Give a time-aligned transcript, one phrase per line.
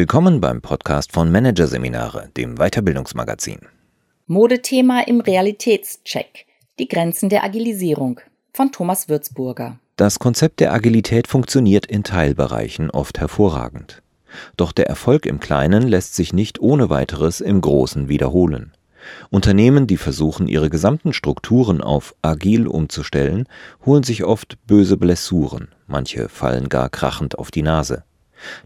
[0.00, 3.58] Willkommen beim Podcast von Managerseminare, dem Weiterbildungsmagazin.
[4.26, 6.46] Modethema im Realitätscheck.
[6.78, 8.18] Die Grenzen der Agilisierung
[8.54, 9.78] von Thomas Würzburger.
[9.96, 14.02] Das Konzept der Agilität funktioniert in Teilbereichen oft hervorragend.
[14.56, 18.72] Doch der Erfolg im Kleinen lässt sich nicht ohne weiteres im Großen wiederholen.
[19.28, 23.46] Unternehmen, die versuchen, ihre gesamten Strukturen auf agil umzustellen,
[23.84, 28.04] holen sich oft böse Blessuren, manche fallen gar krachend auf die Nase.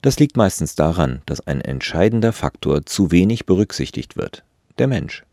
[0.02, 4.44] Das liegt meistens daran, dass ein entscheidender Faktor zu wenig berücksichtigt wird,
[4.78, 5.24] der Mensch.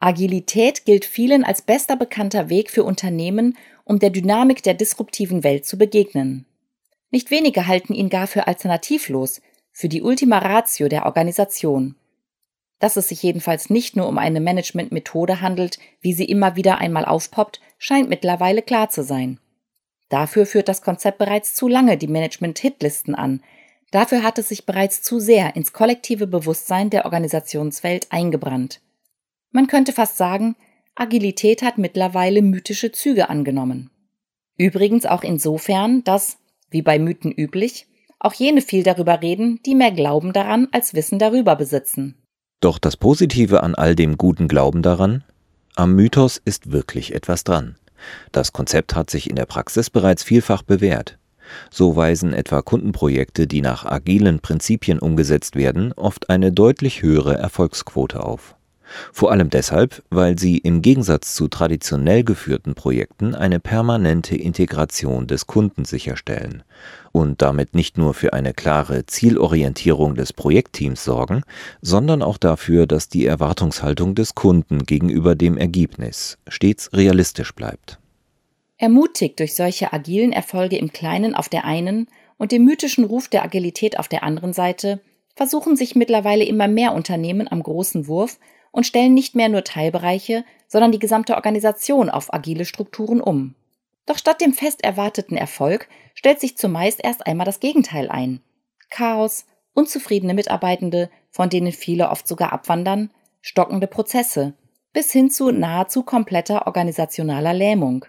[0.00, 5.66] Agilität gilt vielen als bester bekannter Weg für Unternehmen, um der Dynamik der disruptiven Welt
[5.66, 6.44] zu begegnen.
[7.10, 9.40] Nicht wenige halten ihn gar für alternativlos,
[9.72, 11.94] für die Ultima Ratio der Organisation.
[12.78, 17.04] Dass es sich jedenfalls nicht nur um eine Managementmethode handelt, wie sie immer wieder einmal
[17.04, 19.40] aufpoppt, scheint mittlerweile klar zu sein.
[20.08, 23.42] Dafür führt das Konzept bereits zu lange die Management-Hitlisten an.
[23.90, 28.80] Dafür hat es sich bereits zu sehr ins kollektive Bewusstsein der Organisationswelt eingebrannt.
[29.50, 30.56] Man könnte fast sagen,
[30.94, 33.90] Agilität hat mittlerweile mythische Züge angenommen.
[34.58, 36.38] Übrigens auch insofern, dass,
[36.70, 37.86] wie bei Mythen üblich,
[38.18, 42.16] auch jene viel darüber reden, die mehr Glauben daran als Wissen darüber besitzen.
[42.60, 45.22] Doch das Positive an all dem guten Glauben daran?
[45.76, 47.76] Am Mythos ist wirklich etwas dran.
[48.32, 51.18] Das Konzept hat sich in der Praxis bereits vielfach bewährt.
[51.70, 58.22] So weisen etwa Kundenprojekte, die nach agilen Prinzipien umgesetzt werden, oft eine deutlich höhere Erfolgsquote
[58.22, 58.54] auf.
[59.12, 65.46] Vor allem deshalb, weil sie im Gegensatz zu traditionell geführten Projekten eine permanente Integration des
[65.46, 66.62] Kunden sicherstellen
[67.12, 71.42] und damit nicht nur für eine klare Zielorientierung des Projektteams sorgen,
[71.82, 77.97] sondern auch dafür, dass die Erwartungshaltung des Kunden gegenüber dem Ergebnis stets realistisch bleibt.
[78.78, 83.42] Ermutigt durch solche agilen Erfolge im Kleinen auf der einen und dem mythischen Ruf der
[83.42, 85.00] Agilität auf der anderen Seite
[85.34, 88.38] versuchen sich mittlerweile immer mehr Unternehmen am großen Wurf
[88.70, 93.56] und stellen nicht mehr nur Teilbereiche, sondern die gesamte Organisation auf agile Strukturen um.
[94.06, 98.40] Doch statt dem fest erwarteten Erfolg stellt sich zumeist erst einmal das Gegenteil ein.
[98.90, 103.10] Chaos, unzufriedene Mitarbeitende, von denen viele oft sogar abwandern,
[103.40, 104.54] stockende Prozesse,
[104.92, 108.06] bis hin zu nahezu kompletter organisationaler Lähmung.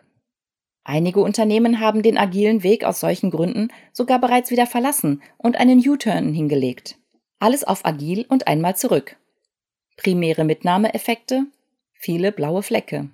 [0.90, 5.88] Einige Unternehmen haben den agilen Weg aus solchen Gründen sogar bereits wieder verlassen und einen
[5.88, 6.96] U-Turn hingelegt.
[7.38, 9.16] Alles auf agil und einmal zurück.
[9.98, 11.44] Primäre Mitnahmeeffekte,
[11.94, 13.08] viele blaue Flecke.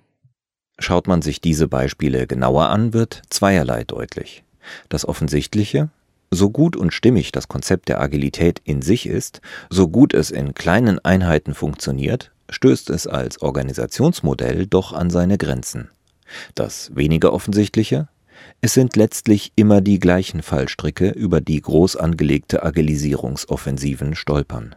[0.78, 4.42] Schaut man sich diese Beispiele genauer an, wird zweierlei deutlich.
[4.88, 5.90] Das Offensichtliche,
[6.30, 10.54] so gut und stimmig das Konzept der Agilität in sich ist, so gut es in
[10.54, 15.90] kleinen Einheiten funktioniert, stößt es als Organisationsmodell doch an seine Grenzen.
[16.54, 18.08] Das weniger offensichtliche,
[18.60, 24.74] es sind letztlich immer die gleichen Fallstricke, über die groß angelegte Agilisierungsoffensiven stolpern.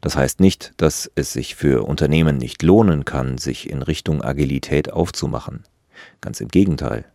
[0.00, 4.92] Das heißt nicht, dass es sich für Unternehmen nicht lohnen kann, sich in Richtung Agilität
[4.92, 5.64] aufzumachen.
[6.20, 7.06] Ganz im Gegenteil.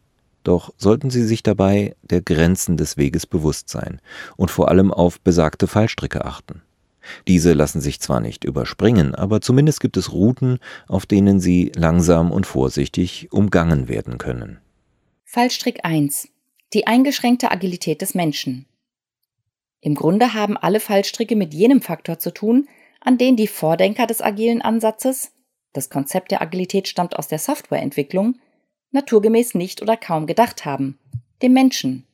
[0.44, 4.00] Doch sollten Sie sich dabei der Grenzen des Weges bewusst sein
[4.38, 6.62] und vor allem auf besagte Fallstricke achten.
[7.28, 12.32] Diese lassen sich zwar nicht überspringen, aber zumindest gibt es Routen, auf denen sie langsam
[12.32, 14.60] und vorsichtig umgangen werden können.
[15.24, 16.30] Fallstrick 1.
[16.74, 18.66] Die eingeschränkte Agilität des Menschen.
[19.82, 22.68] Im Grunde haben alle Fallstricke mit jenem Faktor zu tun,
[23.00, 25.32] an den die Vordenker des agilen Ansatzes,
[25.74, 28.40] das Konzept der Agilität stammt aus der Softwareentwicklung,
[28.92, 30.98] naturgemäß nicht oder kaum gedacht haben,
[31.42, 32.08] dem Menschen.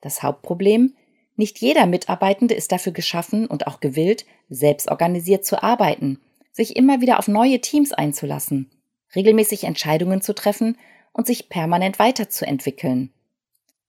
[0.00, 0.94] Das Hauptproblem,
[1.40, 6.20] nicht jeder Mitarbeitende ist dafür geschaffen und auch gewillt, selbstorganisiert zu arbeiten,
[6.52, 8.70] sich immer wieder auf neue Teams einzulassen,
[9.16, 10.76] regelmäßig Entscheidungen zu treffen
[11.12, 13.10] und sich permanent weiterzuentwickeln.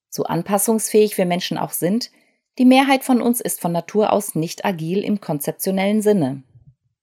[0.08, 2.10] So anpassungsfähig wir Menschen auch sind,
[2.58, 6.42] die Mehrheit von uns ist von Natur aus nicht agil im konzeptionellen Sinne.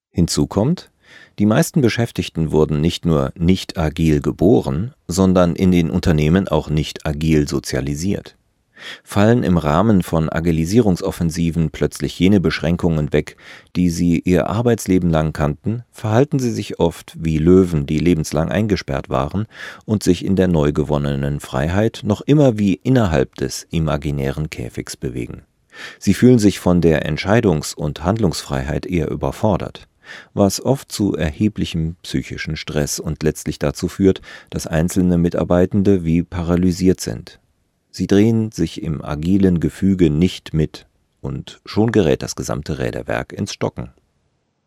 [0.09, 0.89] Hinzu kommt,
[1.37, 7.05] die meisten Beschäftigten wurden nicht nur nicht agil geboren, sondern in den Unternehmen auch nicht
[7.05, 8.38] agil sozialisiert.
[9.03, 13.37] Fallen im Rahmen von Agilisierungsoffensiven plötzlich jene Beschränkungen weg,
[13.75, 19.09] die sie ihr Arbeitsleben lang kannten, verhalten sie sich oft wie Löwen, die lebenslang eingesperrt
[19.09, 19.45] waren
[19.85, 25.43] und sich in der neu gewonnenen Freiheit noch immer wie innerhalb des imaginären Käfigs bewegen.
[25.97, 29.87] Sie fühlen sich von der Entscheidungs- und Handlungsfreiheit eher überfordert,
[30.33, 36.99] was oft zu erheblichem psychischen Stress und letztlich dazu führt, dass einzelne Mitarbeitende wie paralysiert
[36.99, 37.39] sind.
[37.91, 40.85] Sie drehen sich im agilen Gefüge nicht mit,
[41.21, 43.91] und schon gerät das gesamte Räderwerk ins Stocken.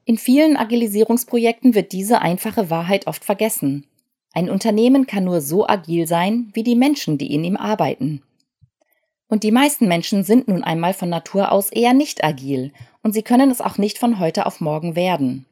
[0.05, 3.87] In vielen Agilisierungsprojekten wird diese einfache Wahrheit oft vergessen.
[4.33, 8.23] Ein Unternehmen kann nur so agil sein wie die Menschen, die in ihm arbeiten.
[9.29, 12.73] Und die meisten Menschen sind nun einmal von Natur aus eher nicht agil
[13.03, 15.47] und sie können es auch nicht von heute auf morgen werden.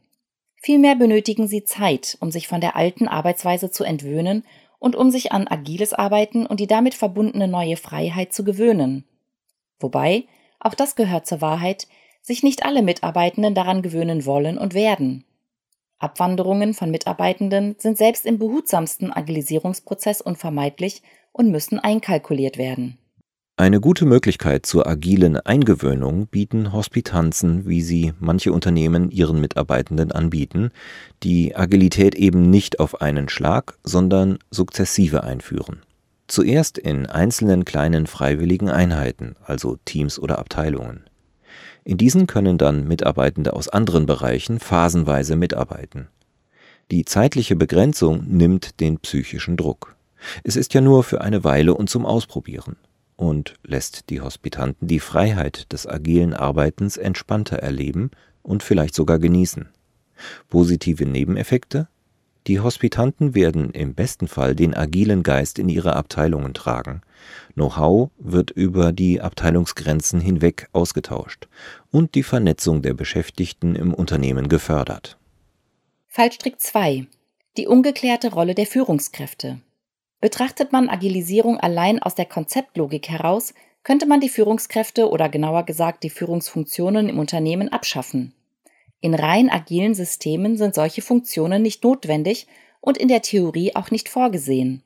[0.62, 4.44] Vielmehr benötigen sie Zeit, um sich von der alten Arbeitsweise zu entwöhnen
[4.80, 9.04] und um sich an agiles Arbeiten und die damit verbundene neue Freiheit zu gewöhnen.
[9.78, 10.24] Wobei,
[10.58, 11.86] auch das gehört zur Wahrheit,
[12.22, 15.24] sich nicht alle Mitarbeitenden daran gewöhnen wollen und werden.
[15.98, 21.02] Abwanderungen von Mitarbeitenden sind selbst im behutsamsten Agilisierungsprozess unvermeidlich
[21.32, 22.98] und müssen einkalkuliert werden.
[23.60, 30.70] Eine gute Möglichkeit zur agilen Eingewöhnung bieten Hospitanzen, wie sie manche Unternehmen ihren Mitarbeitenden anbieten,
[31.22, 35.82] die Agilität eben nicht auf einen Schlag, sondern sukzessive einführen.
[36.26, 41.04] Zuerst in einzelnen kleinen freiwilligen Einheiten, also Teams oder Abteilungen.
[41.84, 46.08] In diesen können dann Mitarbeitende aus anderen Bereichen phasenweise mitarbeiten.
[46.90, 49.96] Die zeitliche Begrenzung nimmt den psychischen Druck.
[50.44, 52.76] Es ist ja nur für eine Weile und zum Ausprobieren
[53.20, 58.10] und lässt die Hospitanten die Freiheit des agilen Arbeitens entspannter erleben
[58.42, 59.68] und vielleicht sogar genießen.
[60.48, 61.88] Positive Nebeneffekte?
[62.46, 67.02] Die Hospitanten werden im besten Fall den agilen Geist in ihre Abteilungen tragen.
[67.52, 71.48] Know-how wird über die Abteilungsgrenzen hinweg ausgetauscht
[71.90, 75.18] und die Vernetzung der Beschäftigten im Unternehmen gefördert.
[76.08, 77.06] Fallstrick 2.
[77.58, 79.60] Die ungeklärte Rolle der Führungskräfte.
[80.20, 86.02] Betrachtet man Agilisierung allein aus der Konzeptlogik heraus, könnte man die Führungskräfte oder genauer gesagt
[86.04, 88.34] die Führungsfunktionen im Unternehmen abschaffen.
[89.00, 92.46] In rein agilen Systemen sind solche Funktionen nicht notwendig
[92.82, 94.82] und in der Theorie auch nicht vorgesehen.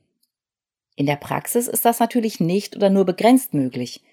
[0.94, 4.04] In der Praxis ist das natürlich nicht oder nur begrenzt möglich.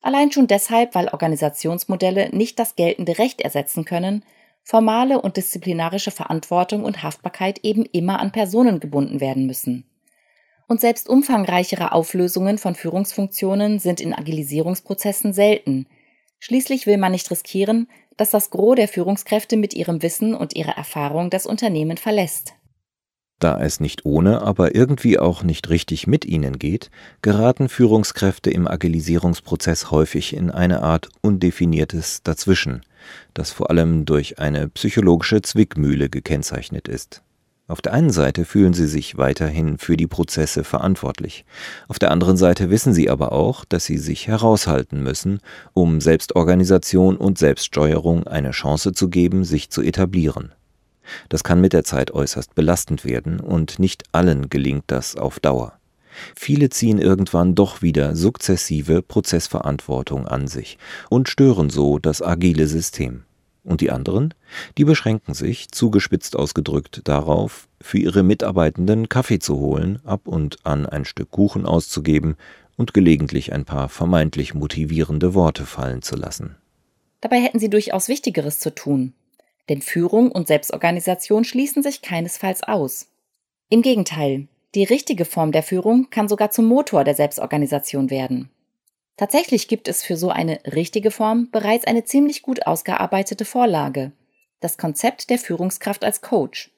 [0.00, 4.24] Allein schon deshalb, weil Organisationsmodelle nicht das geltende Recht ersetzen können,
[4.62, 9.84] formale und disziplinarische Verantwortung und Haftbarkeit eben immer an Personen gebunden werden müssen
[10.70, 15.88] und selbst umfangreichere Auflösungen von Führungsfunktionen sind in Agilisierungsprozessen selten.
[16.38, 20.76] Schließlich will man nicht riskieren, dass das Gros der Führungskräfte mit ihrem Wissen und ihrer
[20.76, 22.54] Erfahrung das Unternehmen verlässt.
[23.40, 28.68] Da es nicht ohne, aber irgendwie auch nicht richtig mit ihnen geht, geraten Führungskräfte im
[28.68, 32.82] Agilisierungsprozess häufig in eine Art undefiniertes Dazwischen,
[33.34, 37.24] das vor allem durch eine psychologische Zwickmühle gekennzeichnet ist.
[37.70, 41.44] Auf der einen Seite fühlen sie sich weiterhin für die Prozesse verantwortlich.
[41.86, 45.38] Auf der anderen Seite wissen sie aber auch, dass sie sich heraushalten müssen,
[45.72, 50.50] um Selbstorganisation und Selbststeuerung eine Chance zu geben, sich zu etablieren.
[51.28, 55.74] Das kann mit der Zeit äußerst belastend werden und nicht allen gelingt das auf Dauer.
[56.34, 60.76] Viele ziehen irgendwann doch wieder sukzessive Prozessverantwortung an sich
[61.08, 63.22] und stören so das agile System.
[63.62, 64.34] Und die anderen?
[64.78, 70.86] Die beschränken sich, zugespitzt ausgedrückt, darauf, für ihre Mitarbeitenden Kaffee zu holen, ab und an
[70.86, 72.36] ein Stück Kuchen auszugeben
[72.76, 76.56] und gelegentlich ein paar vermeintlich motivierende Worte fallen zu lassen.
[77.20, 79.12] Dabei hätten sie durchaus Wichtigeres zu tun.
[79.68, 83.08] Denn Führung und Selbstorganisation schließen sich keinesfalls aus.
[83.68, 88.50] Im Gegenteil, die richtige Form der Führung kann sogar zum Motor der Selbstorganisation werden.
[89.20, 94.12] Tatsächlich gibt es für so eine richtige Form bereits eine ziemlich gut ausgearbeitete Vorlage,
[94.60, 96.70] das Konzept der Führungskraft als Coach.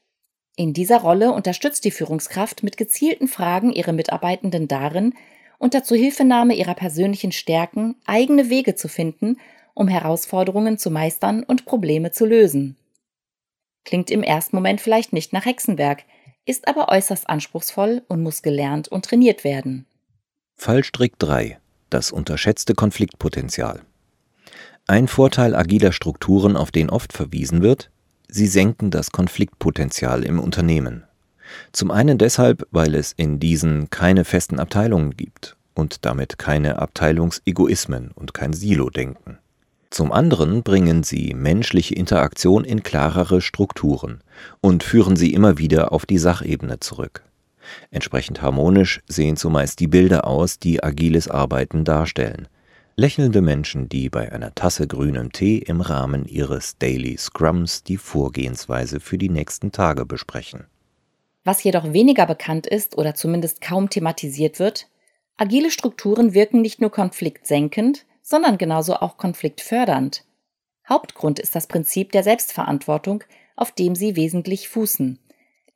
[0.56, 5.14] In dieser Rolle unterstützt die Führungskraft mit gezielten Fragen ihre Mitarbeitenden darin,
[5.60, 9.36] unter Zuhilfenahme ihrer persönlichen Stärken eigene Wege zu finden,
[9.72, 12.76] um Herausforderungen zu meistern und Probleme zu lösen.
[13.84, 16.02] Klingt im ersten Moment vielleicht nicht nach Hexenwerk,
[16.44, 19.86] ist aber äußerst anspruchsvoll und muss gelernt und trainiert werden.
[20.56, 21.61] Fallstrick 3
[21.92, 23.82] das unterschätzte Konfliktpotenzial.
[24.86, 27.90] Ein Vorteil agiler Strukturen, auf den oft verwiesen wird,
[28.28, 31.04] sie senken das Konfliktpotenzial im Unternehmen.
[31.72, 38.10] Zum einen deshalb, weil es in diesen keine festen Abteilungen gibt und damit keine Abteilungsegoismen
[38.12, 39.38] und kein Silo-Denken.
[39.90, 44.22] Zum anderen bringen sie menschliche Interaktion in klarere Strukturen
[44.62, 47.22] und führen sie immer wieder auf die Sachebene zurück.
[47.90, 52.48] Entsprechend harmonisch sehen zumeist die Bilder aus, die agiles Arbeiten darstellen.
[52.94, 59.00] Lächelnde Menschen, die bei einer Tasse grünem Tee im Rahmen ihres Daily Scrums die Vorgehensweise
[59.00, 60.66] für die nächsten Tage besprechen.
[61.44, 64.88] Was jedoch weniger bekannt ist oder zumindest kaum thematisiert wird,
[65.36, 70.24] agile Strukturen wirken nicht nur konfliktsenkend, sondern genauso auch konfliktfördernd.
[70.88, 73.24] Hauptgrund ist das Prinzip der Selbstverantwortung,
[73.56, 75.18] auf dem sie wesentlich fußen.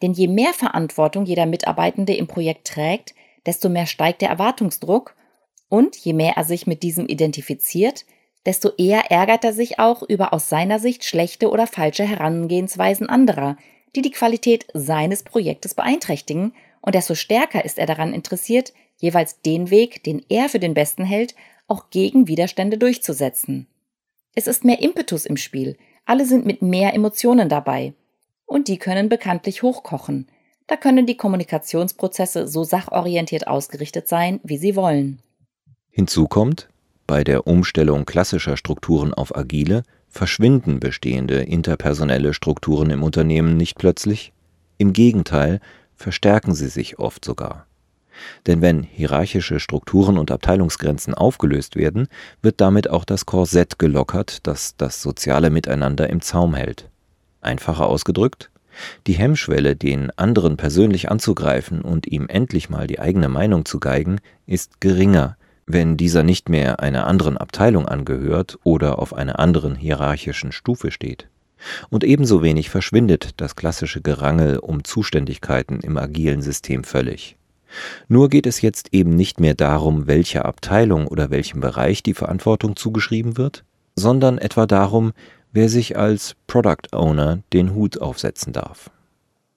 [0.03, 3.15] Denn je mehr Verantwortung jeder Mitarbeitende im Projekt trägt,
[3.47, 5.15] desto mehr steigt der Erwartungsdruck
[5.69, 8.05] und je mehr er sich mit diesem identifiziert,
[8.45, 13.57] desto eher ärgert er sich auch über aus seiner Sicht schlechte oder falsche Herangehensweisen anderer,
[13.95, 19.71] die die Qualität seines Projektes beeinträchtigen, und desto stärker ist er daran interessiert, jeweils den
[19.71, 21.35] Weg, den er für den besten hält,
[21.67, 23.67] auch gegen Widerstände durchzusetzen.
[24.37, 27.95] Es ist mehr Impetus im Spiel, alle sind mit mehr Emotionen dabei.
[28.47, 30.29] Und die können bekanntlich hochkochen.
[30.67, 35.21] Da können die Kommunikationsprozesse so sachorientiert ausgerichtet sein, wie sie wollen.
[35.91, 36.69] Hinzu kommt,
[37.07, 44.33] bei der Umstellung klassischer Strukturen auf agile verschwinden bestehende interpersonelle Strukturen im Unternehmen nicht plötzlich,
[44.79, 45.61] im Gegenteil
[45.95, 47.67] verstärken sie sich oft sogar.
[48.47, 52.09] Denn wenn hierarchische Strukturen und Abteilungsgrenzen aufgelöst werden,
[52.43, 56.89] wird damit auch das Korsett gelockert, das das soziale Miteinander im Zaum hält.
[57.47, 58.51] Einfacher ausgedrückt,
[59.07, 64.19] die Hemmschwelle, den anderen persönlich anzugreifen und ihm endlich mal die eigene Meinung zu geigen,
[64.47, 65.37] ist geringer,
[65.67, 71.29] wenn dieser nicht mehr einer anderen Abteilung angehört oder auf einer anderen hierarchischen Stufe steht.
[71.89, 77.37] Und ebenso wenig verschwindet das klassische Gerangel um Zuständigkeiten im agilen System völlig.
[78.09, 82.77] Nur geht es jetzt eben nicht mehr darum, welcher Abteilung oder welchem Bereich die Verantwortung
[82.77, 83.65] zugeschrieben wird,
[83.97, 85.13] sondern etwa darum,
[85.57, 88.91] wer sich als Product Owner den Hut aufsetzen darf.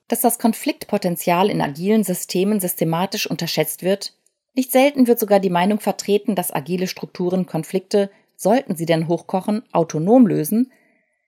[0.08, 4.13] Dass das Konfliktpotenzial in agilen Systemen systematisch unterschätzt wird,
[4.56, 9.62] nicht selten wird sogar die Meinung vertreten, dass agile Strukturen Konflikte, sollten sie denn hochkochen,
[9.74, 10.72] autonom lösen,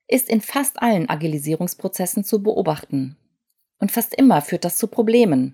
[0.08, 3.18] ist in fast allen Agilisierungsprozessen zu beobachten.
[3.78, 5.54] Und fast immer führt das zu Problemen.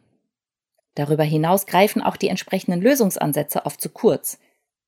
[0.94, 4.38] Darüber hinaus greifen auch die entsprechenden Lösungsansätze oft zu kurz.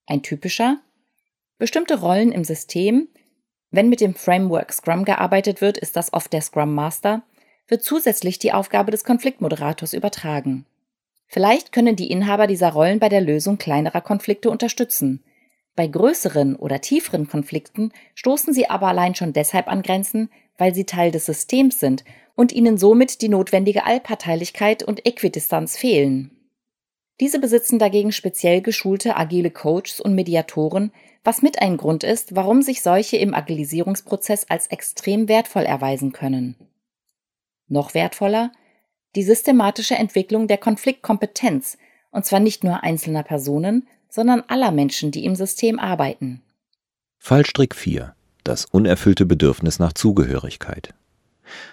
[0.06, 0.78] Ein typischer
[1.58, 3.10] Bestimmte Rollen im System,
[3.72, 7.22] wenn mit dem Framework Scrum gearbeitet wird, ist das oft der Scrum Master,
[7.68, 10.66] wird zusätzlich die Aufgabe des Konfliktmoderators übertragen.
[11.28, 15.24] Vielleicht können die Inhaber dieser Rollen bei der Lösung kleinerer Konflikte unterstützen.
[15.76, 20.86] Bei größeren oder tieferen Konflikten stoßen sie aber allein schon deshalb an Grenzen, weil sie
[20.86, 22.04] Teil des Systems sind
[22.36, 26.32] und ihnen somit die notwendige Allparteilichkeit und Äquidistanz fehlen.
[27.20, 30.92] Diese besitzen dagegen speziell geschulte agile Coaches und Mediatoren,
[31.24, 36.56] was mit ein Grund ist, warum sich solche im Agilisierungsprozess als extrem wertvoll erweisen können.
[37.68, 38.52] Noch wertvoller,
[39.16, 41.78] die systematische Entwicklung der Konfliktkompetenz,
[42.12, 46.42] und zwar nicht nur einzelner Personen, sondern aller Menschen, die im System arbeiten.
[47.18, 48.16] Fallstrick 4.
[48.44, 50.94] Das unerfüllte Bedürfnis nach Zugehörigkeit.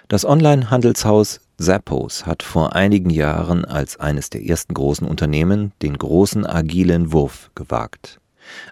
[0.09, 6.45] Das Online-Handelshaus Zappos hat vor einigen Jahren als eines der ersten großen Unternehmen den großen
[6.45, 8.21] agilen Wurf gewagt.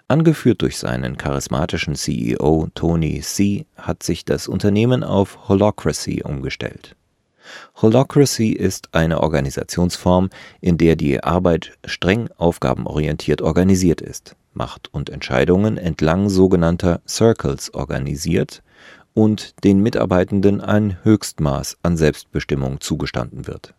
[0.07, 3.65] Angeführt durch seinen charismatischen CEO Tony C.
[3.75, 6.95] hat sich das Unternehmen auf Holocracy umgestellt.
[7.75, 10.29] Holacracy ist eine Organisationsform,
[10.61, 18.63] in der die Arbeit streng aufgabenorientiert organisiert ist, Macht und Entscheidungen entlang sogenannter Circles organisiert
[19.15, 23.73] und den Mitarbeitenden ein Höchstmaß an Selbstbestimmung zugestanden wird.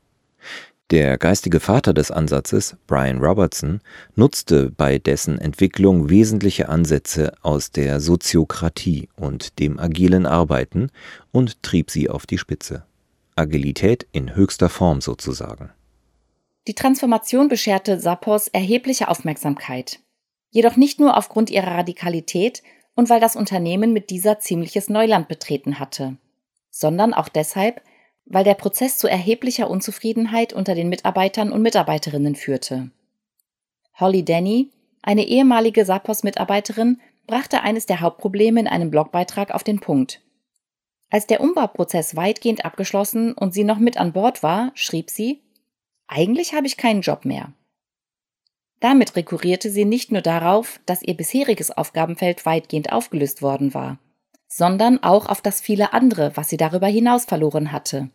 [0.91, 3.81] Der geistige Vater des Ansatzes, Brian Robertson,
[4.15, 10.91] nutzte bei dessen Entwicklung wesentliche Ansätze aus der Soziokratie und dem agilen Arbeiten
[11.33, 12.85] und trieb sie auf die Spitze.
[13.35, 15.71] Agilität in höchster Form sozusagen.
[16.69, 20.01] Die Transformation bescherte Sappos erhebliche Aufmerksamkeit.
[20.51, 22.63] Jedoch nicht nur aufgrund ihrer Radikalität
[22.97, 26.17] und weil das Unternehmen mit dieser ziemliches Neuland betreten hatte,
[26.71, 27.83] sondern auch deshalb,
[28.25, 32.91] weil der Prozess zu erheblicher Unzufriedenheit unter den Mitarbeitern und Mitarbeiterinnen führte.
[34.01, 34.71] Holly Denny,
[35.03, 40.21] eine ehemalige Sappos-Mitarbeiterin, brachte eines der Hauptprobleme in einem Blogbeitrag auf den Punkt.
[41.11, 45.43] Als der Umbauprozess weitgehend abgeschlossen und sie noch mit an Bord war, schrieb sie,
[46.09, 47.53] eigentlich habe ich keinen Job mehr.
[48.81, 53.99] Damit rekurrierte sie nicht nur darauf, dass ihr bisheriges Aufgabenfeld weitgehend aufgelöst worden war,
[54.49, 58.11] sondern auch auf das viele andere, was sie darüber hinaus verloren hatte.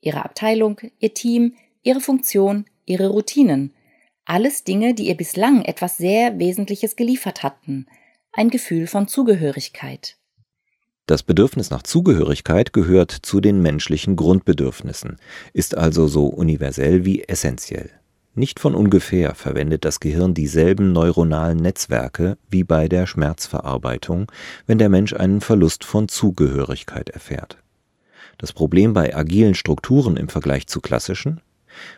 [0.00, 3.72] Ihre Abteilung, ihr Team, ihre Funktion, ihre Routinen,
[4.24, 7.86] alles Dinge, die ihr bislang etwas sehr Wesentliches geliefert hatten,
[8.32, 10.16] ein Gefühl von Zugehörigkeit.
[11.06, 15.18] Das Bedürfnis nach Zugehörigkeit gehört zu den menschlichen Grundbedürfnissen,
[15.52, 17.90] ist also so universell wie essentiell.
[18.34, 24.32] Nicht von ungefähr verwendet das Gehirn dieselben neuronalen Netzwerke wie bei der Schmerzverarbeitung,
[24.66, 27.58] wenn der Mensch einen Verlust von Zugehörigkeit erfährt.
[28.38, 31.40] Das Problem bei agilen Strukturen im Vergleich zu klassischen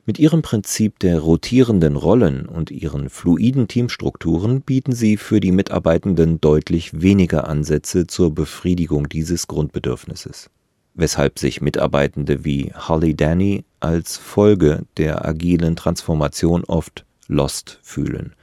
[0.04, 6.40] mit ihrem Prinzip der rotierenden Rollen und ihren fluiden Teamstrukturen bieten sie für die Mitarbeitenden
[6.40, 10.50] deutlich weniger Ansätze zur Befriedigung dieses Grundbedürfnisses,
[10.94, 18.34] weshalb sich Mitarbeitende wie Holly Danny als Folge der agilen Transformation oft lost fühlen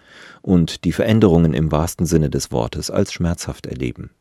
[0.42, 4.12] und die Veränderungen im wahrsten Sinne des Wortes als schmerzhaft erleben.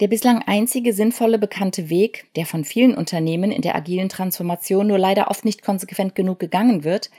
[0.00, 4.98] Der bislang einzige sinnvolle bekannte Weg, der von vielen Unternehmen in der agilen Transformation nur
[4.98, 7.10] leider oft nicht konsequent genug gegangen wird,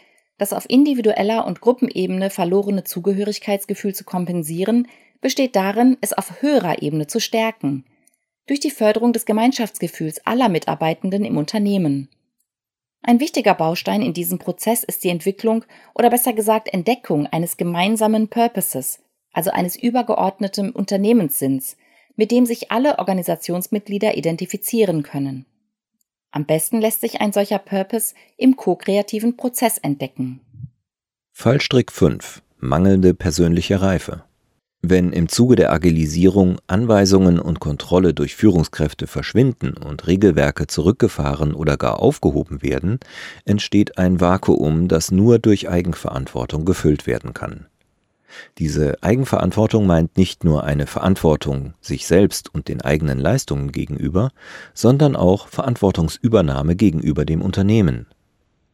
[0.41, 4.87] Das auf individueller und Gruppenebene verlorene Zugehörigkeitsgefühl zu kompensieren,
[5.21, 7.85] besteht darin, es auf höherer Ebene zu stärken,
[8.51, 12.09] durch die Förderung des Gemeinschaftsgefühls aller Mitarbeitenden im Unternehmen.
[13.01, 15.63] Ein wichtiger Baustein in diesem Prozess ist die Entwicklung
[15.95, 18.99] oder besser gesagt Entdeckung eines gemeinsamen Purposes,
[19.31, 21.77] also eines übergeordneten Unternehmenssinns,
[22.17, 25.45] mit dem sich alle Organisationsmitglieder identifizieren können.
[26.31, 30.41] Am besten lässt sich ein solcher Purpose im ko-kreativen Prozess entdecken.
[31.31, 32.43] Fallstrick 5.
[32.57, 34.25] Mangelnde persönliche Reife.
[34.83, 41.77] Wenn im Zuge der Agilisierung Anweisungen und Kontrolle durch Führungskräfte verschwinden und Regelwerke zurückgefahren oder
[41.77, 42.99] gar aufgehoben werden,
[43.45, 47.67] entsteht ein Vakuum, das nur durch Eigenverantwortung gefüllt werden kann.
[48.57, 54.31] Diese Eigenverantwortung meint nicht nur eine Verantwortung sich selbst und den eigenen Leistungen gegenüber,
[54.73, 58.07] sondern auch Verantwortungsübernahme gegenüber dem Unternehmen.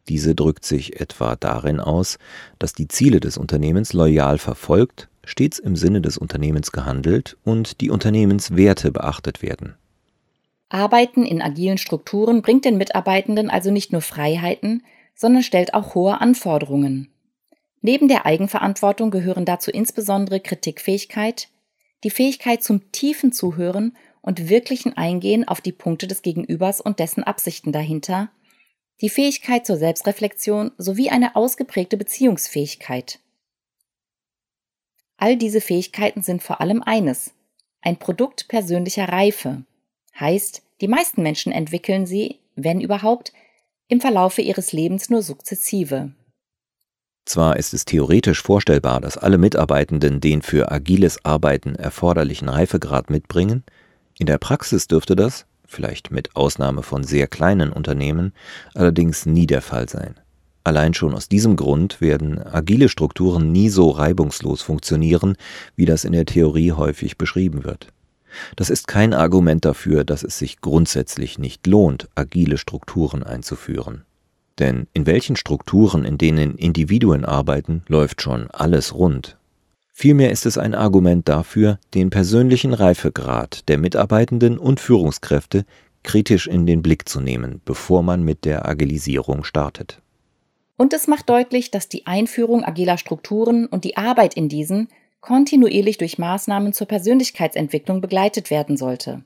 [0.08, 2.18] Diese drückt sich etwa darin aus,
[2.60, 7.90] dass die Ziele des Unternehmens loyal verfolgt, stets im Sinne des Unternehmens gehandelt und die
[7.90, 9.76] Unternehmenswerte beachtet werden.
[10.70, 14.84] Arbeiten in agilen Strukturen bringt den Mitarbeitenden also nicht nur Freiheiten,
[15.16, 17.10] sondern stellt auch hohe Anforderungen.
[17.82, 21.50] Neben der Eigenverantwortung gehören dazu insbesondere Kritikfähigkeit,
[22.04, 27.24] die Fähigkeit zum tiefen Zuhören und wirklichen Eingehen auf die Punkte des Gegenübers und dessen
[27.24, 28.30] Absichten dahinter,
[29.02, 33.20] die Fähigkeit zur Selbstreflexion sowie eine ausgeprägte Beziehungsfähigkeit.
[35.18, 37.34] All diese Fähigkeiten sind vor allem eines,
[37.82, 39.64] ein Produkt persönlicher Reife.
[40.20, 43.34] Heißt, die meisten Menschen entwickeln sie, wenn überhaupt,
[43.88, 46.12] im Verlaufe ihres Lebens nur sukzessive.
[47.26, 53.64] Zwar ist es theoretisch vorstellbar, dass alle Mitarbeitenden den für agiles Arbeiten erforderlichen Reifegrad mitbringen,
[54.18, 58.34] in der Praxis dürfte das, vielleicht mit Ausnahme von sehr kleinen Unternehmen,
[58.74, 60.16] allerdings nie der Fall sein.
[60.68, 65.38] Allein schon aus diesem Grund werden agile Strukturen nie so reibungslos funktionieren,
[65.78, 67.88] wie das in der Theorie häufig beschrieben wird.
[68.58, 74.04] Das ist kein Argument dafür, dass es sich grundsätzlich nicht lohnt, agile Strukturen einzuführen.
[74.60, 79.38] Denn in welchen Strukturen, in denen Individuen arbeiten, läuft schon alles rund.
[79.94, 85.64] Vielmehr ist es ein Argument dafür, den persönlichen Reifegrad der Mitarbeitenden und Führungskräfte
[86.04, 90.02] kritisch in den Blick zu nehmen, bevor man mit der Agilisierung startet.
[90.78, 95.98] Und es macht deutlich, dass die Einführung agiler Strukturen und die Arbeit in diesen kontinuierlich
[95.98, 99.24] durch Maßnahmen zur Persönlichkeitsentwicklung begleitet werden sollte.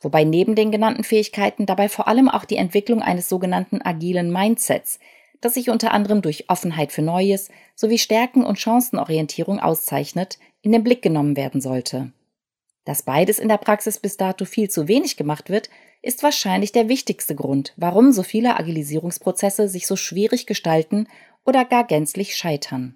[0.00, 5.00] Wobei neben den genannten Fähigkeiten dabei vor allem auch die Entwicklung eines sogenannten agilen Mindsets,
[5.40, 10.84] das sich unter anderem durch Offenheit für Neues sowie Stärken- und Chancenorientierung auszeichnet, in den
[10.84, 12.12] Blick genommen werden sollte.
[12.84, 15.68] Dass beides in der Praxis bis dato viel zu wenig gemacht wird,
[16.02, 21.08] ist wahrscheinlich der wichtigste Grund, warum so viele Agilisierungsprozesse sich so schwierig gestalten
[21.44, 22.94] oder gar gänzlich scheitern.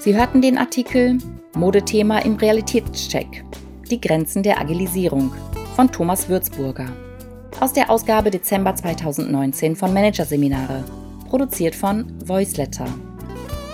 [0.00, 1.18] Sie hörten den Artikel
[1.54, 3.44] Modethema im Realitätscheck.
[3.90, 5.32] Die Grenzen der Agilisierung
[5.74, 7.07] von Thomas Würzburger
[7.60, 10.84] aus der Ausgabe Dezember 2019 von Managerseminare,
[11.28, 12.86] produziert von Voiceletter.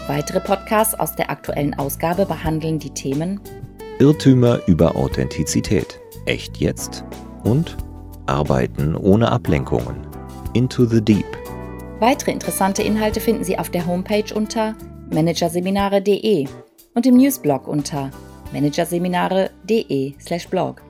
[0.06, 3.40] Weitere Podcasts aus der aktuellen Ausgabe behandeln die Themen
[3.98, 7.04] Irrtümer über Authentizität, echt jetzt
[7.44, 7.76] und
[8.26, 10.06] Arbeiten ohne Ablenkungen,
[10.52, 11.24] Into the Deep.
[12.00, 14.74] Weitere interessante Inhalte finden Sie auf der Homepage unter
[15.12, 16.48] managerseminare.de
[16.94, 18.10] und im Newsblog unter
[18.52, 20.82] managerseminare.de/blog.